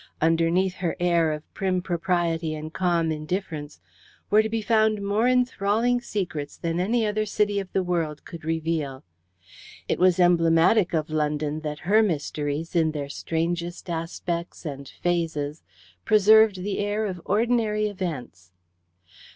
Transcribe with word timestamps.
Underneath 0.19 0.73
her 0.77 0.95
air 0.99 1.31
of 1.31 1.53
prim 1.53 1.79
propriety 1.79 2.55
and 2.55 2.73
calm 2.73 3.11
indifference 3.11 3.79
were 4.31 4.41
to 4.41 4.49
be 4.49 4.63
found 4.63 4.99
more 4.99 5.27
enthralling 5.27 6.01
secrets 6.01 6.57
than 6.57 6.79
any 6.79 7.05
other 7.05 7.23
city 7.23 7.59
of 7.59 7.71
the 7.71 7.83
world 7.83 8.25
could 8.25 8.43
reveal. 8.43 9.03
It 9.87 9.99
was 9.99 10.19
emblematic 10.19 10.95
of 10.95 11.11
London 11.11 11.59
that 11.59 11.81
her 11.85 12.01
mysteries, 12.01 12.75
in 12.75 12.93
their 12.93 13.09
strangest 13.09 13.91
aspects 13.91 14.65
and 14.65 14.89
phases, 14.89 15.61
preserved 16.03 16.63
the 16.63 16.79
air 16.79 17.05
of 17.05 17.21
ordinary 17.23 17.85
events. 17.87 18.51